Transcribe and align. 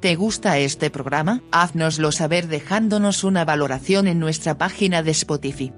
¿Te 0.00 0.16
gusta 0.16 0.56
este 0.56 0.88
programa? 0.88 1.42
Haznoslo 1.52 2.10
saber 2.10 2.48
dejándonos 2.48 3.22
una 3.22 3.44
valoración 3.44 4.08
en 4.08 4.18
nuestra 4.18 4.56
página 4.56 5.02
de 5.02 5.10
Spotify. 5.10 5.74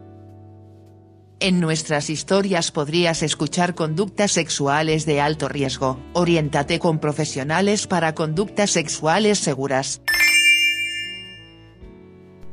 En 1.41 1.59
nuestras 1.59 2.09
historias 2.09 2.71
podrías 2.71 3.25
escuchar 3.25 3.75
conductas 3.75 4.31
sexuales 4.31 5.07
de 5.07 5.21
alto 5.21 5.49
riesgo. 5.49 5.99
Oriéntate 6.13 6.79
con 6.79 7.01
profesionales 7.01 7.89
para 7.89 8.15
conductas 8.15 8.71
sexuales 8.71 9.41
seguras. 9.41 10.03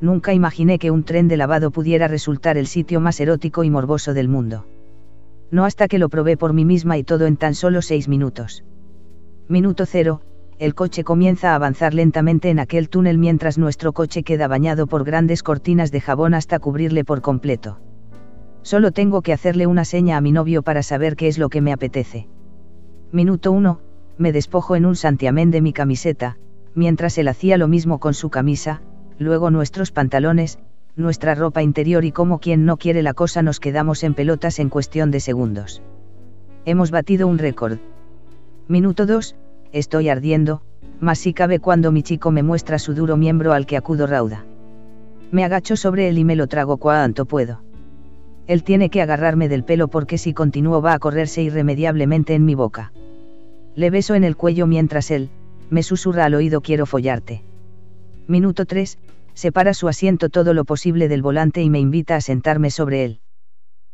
Nunca 0.02 0.34
imaginé 0.34 0.80
que 0.80 0.90
un 0.90 1.04
tren 1.04 1.28
de 1.28 1.38
lavado 1.38 1.70
pudiera 1.70 2.08
resultar 2.08 2.58
el 2.58 2.66
sitio 2.66 3.00
más 3.00 3.20
erótico 3.20 3.64
y 3.64 3.70
morboso 3.70 4.16
del 4.16 4.28
mundo. 4.28 4.66
No 5.52 5.66
hasta 5.66 5.88
que 5.88 6.00
lo 6.00 6.10
probé 6.10 6.36
por 6.36 6.54
mí 6.54 6.66
misma 6.66 6.98
y 6.98 7.04
todo 7.04 7.28
en 7.28 7.38
tan 7.38 7.54
solo 7.54 7.84
seis 7.84 8.08
minutos. 8.08 8.64
Minuto 9.48 9.86
cero, 9.86 10.24
el 10.60 10.76
coche 10.76 11.06
comienza 11.06 11.52
a 11.52 11.56
avanzar 11.56 11.94
lentamente 11.94 12.50
en 12.50 12.60
aquel 12.60 12.90
túnel 12.90 13.18
mientras 13.18 13.58
nuestro 13.58 13.94
coche 13.94 14.24
queda 14.24 14.50
bañado 14.50 14.88
por 14.88 15.06
grandes 15.06 15.42
cortinas 15.42 15.90
de 15.90 16.02
jabón 16.02 16.34
hasta 16.34 16.60
cubrirle 16.60 17.06
por 17.06 17.22
completo. 17.22 17.80
Solo 18.62 18.92
tengo 18.92 19.22
que 19.22 19.32
hacerle 19.32 19.68
una 19.68 19.86
seña 19.86 20.18
a 20.18 20.22
mi 20.22 20.34
novio 20.34 20.62
para 20.62 20.84
saber 20.84 21.16
qué 21.16 21.30
es 21.30 21.38
lo 21.38 21.48
que 21.48 21.62
me 21.62 21.72
apetece. 21.72 22.28
Minuto 23.14 23.54
1, 23.54 23.80
me 24.18 24.34
despojo 24.34 24.76
en 24.76 24.86
un 24.86 24.98
santiamén 24.98 25.50
de 25.50 25.62
mi 25.62 25.72
camiseta, 25.72 26.36
mientras 26.76 27.18
él 27.18 27.30
hacía 27.30 27.58
lo 27.58 27.70
mismo 27.70 28.00
con 28.00 28.14
su 28.14 28.30
camisa, 28.30 28.82
luego 29.18 29.52
nuestros 29.52 29.92
pantalones, 29.94 30.60
nuestra 30.98 31.36
ropa 31.36 31.64
interior 31.64 32.04
y 32.04 32.12
como 32.12 32.40
quien 32.40 32.66
no 32.66 32.76
quiere 32.76 33.02
la 33.02 33.14
cosa 33.14 33.42
nos 33.42 33.62
quedamos 33.62 34.04
en 34.04 34.14
pelotas 34.14 34.60
en 34.60 34.68
cuestión 34.68 35.10
de 35.10 35.22
segundos. 35.22 35.82
Hemos 36.66 36.92
batido 36.92 37.28
un 37.28 37.38
récord. 37.38 37.78
Minuto 38.68 39.06
2, 39.06 39.38
estoy 39.72 40.10
ardiendo, 40.10 40.62
más 41.00 41.20
si 41.20 41.34
cabe 41.34 41.60
cuando 41.60 41.92
mi 41.92 42.04
chico 42.04 42.32
me 42.32 42.44
muestra 42.44 42.80
su 42.80 42.94
duro 42.94 43.18
miembro 43.18 43.54
al 43.54 43.66
que 43.66 43.78
acudo 43.78 44.08
rauda. 44.08 44.46
Me 45.32 45.44
agacho 45.44 45.76
sobre 45.76 46.10
él 46.10 46.18
y 46.18 46.26
me 46.26 46.36
lo 46.36 46.48
trago 46.48 46.78
cuanto 46.78 47.26
puedo. 47.26 47.62
Él 48.48 48.64
tiene 48.64 48.90
que 48.90 49.02
agarrarme 49.02 49.48
del 49.48 49.64
pelo 49.64 49.88
porque 49.90 50.18
si 50.18 50.34
continúo 50.34 50.82
va 50.82 50.94
a 50.94 51.00
correrse 51.00 51.44
irremediablemente 51.44 52.34
en 52.34 52.46
mi 52.46 52.56
boca. 52.56 52.92
Le 53.76 53.92
beso 53.92 54.16
en 54.16 54.24
el 54.24 54.36
cuello 54.36 54.66
mientras 54.66 55.12
él, 55.12 55.30
me 55.70 55.84
susurra 55.84 56.26
al 56.26 56.34
oído 56.34 56.62
quiero 56.62 56.86
follarte. 56.86 57.44
Minuto 58.28 58.66
3, 58.66 58.98
separa 59.36 59.74
su 59.74 59.88
asiento 59.88 60.30
todo 60.30 60.54
lo 60.54 60.66
posible 60.66 61.08
del 61.08 61.22
volante 61.22 61.62
y 61.62 61.70
me 61.70 61.80
invita 61.80 62.16
a 62.16 62.22
sentarme 62.22 62.72
sobre 62.72 63.06
él. 63.06 63.20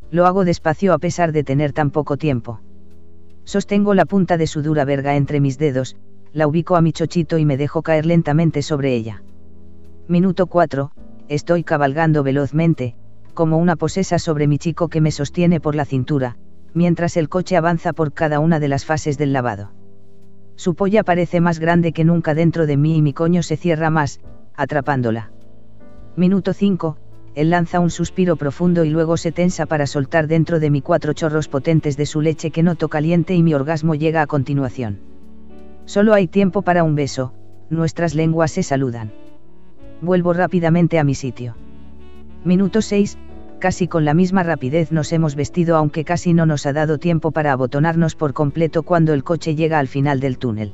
Lo 0.09 0.25
hago 0.25 0.45
despacio 0.45 0.93
a 0.93 0.99
pesar 0.99 1.33
de 1.33 1.43
tener 1.43 1.73
tan 1.73 1.91
poco 1.91 2.15
tiempo. 2.15 2.61
Sostengo 3.45 3.93
la 3.93 4.05
punta 4.05 4.37
de 4.37 4.47
su 4.47 4.63
dura 4.63 4.85
verga 4.85 5.15
entre 5.15 5.39
mis 5.39 5.59
dedos, 5.59 5.95
la 6.33 6.47
ubico 6.47 6.75
a 6.75 6.81
mi 6.81 6.91
chochito 6.91 7.37
y 7.37 7.45
me 7.45 7.57
dejo 7.57 7.83
caer 7.83 8.05
lentamente 8.05 8.63
sobre 8.63 8.95
ella. 8.95 9.23
Minuto 10.07 10.47
4, 10.47 10.91
estoy 11.27 11.63
cabalgando 11.63 12.23
velozmente, 12.23 12.95
como 13.35 13.57
una 13.57 13.75
posesa 13.75 14.17
sobre 14.17 14.47
mi 14.47 14.57
chico 14.57 14.87
que 14.87 14.99
me 14.99 15.11
sostiene 15.11 15.59
por 15.59 15.75
la 15.75 15.85
cintura, 15.85 16.37
mientras 16.73 17.17
el 17.17 17.29
coche 17.29 17.55
avanza 17.55 17.93
por 17.93 18.13
cada 18.13 18.39
una 18.39 18.59
de 18.59 18.67
las 18.67 18.83
fases 18.83 19.17
del 19.17 19.31
lavado. 19.31 19.71
Su 20.55 20.73
polla 20.73 21.03
parece 21.03 21.39
más 21.39 21.59
grande 21.59 21.91
que 21.91 22.03
nunca 22.03 22.33
dentro 22.33 22.65
de 22.65 22.77
mí 22.77 22.97
y 22.97 23.01
mi 23.01 23.13
coño 23.13 23.43
se 23.43 23.57
cierra 23.57 23.89
más, 23.91 24.21
atrapándola. 24.55 25.31
Minuto 26.15 26.53
5, 26.53 26.97
él 27.35 27.49
lanza 27.49 27.81
un 27.81 27.89
suspiro 27.89 28.37
profundo 28.37 28.85
y 28.85 28.89
luego 28.89 29.17
se 29.17 29.33
tensa 29.33 29.65
para 29.65 29.87
soltar 29.87 30.27
dentro 30.27 30.59
de 30.59 30.69
mí 30.69 30.81
cuatro 30.81 31.11
chorros 31.11 31.49
potentes 31.49 31.97
de 31.97 32.05
su 32.05 32.21
leche 32.21 32.49
que 32.49 32.63
noto 32.63 32.87
caliente 32.87 33.35
y 33.35 33.43
mi 33.43 33.53
orgasmo 33.53 33.93
llega 33.93 34.21
a 34.21 34.27
continuación. 34.27 34.99
Solo 35.83 36.13
hay 36.13 36.27
tiempo 36.27 36.61
para 36.61 36.83
un 36.83 36.95
beso, 36.95 37.33
nuestras 37.69 38.15
lenguas 38.15 38.51
se 38.51 38.63
saludan. 38.63 39.11
Vuelvo 40.01 40.31
rápidamente 40.31 40.97
a 40.97 41.03
mi 41.03 41.13
sitio. 41.13 41.55
Minuto 42.45 42.81
6, 42.81 43.17
casi 43.59 43.87
con 43.87 44.05
la 44.05 44.13
misma 44.13 44.43
rapidez 44.43 44.93
nos 44.93 45.11
hemos 45.11 45.35
vestido 45.35 45.75
aunque 45.75 46.05
casi 46.05 46.33
no 46.33 46.45
nos 46.45 46.65
ha 46.65 46.73
dado 46.73 46.99
tiempo 46.99 47.31
para 47.31 47.51
abotonarnos 47.51 48.15
por 48.15 48.33
completo 48.33 48.83
cuando 48.83 49.13
el 49.13 49.23
coche 49.23 49.55
llega 49.55 49.79
al 49.79 49.87
final 49.89 50.21
del 50.21 50.37
túnel. 50.37 50.73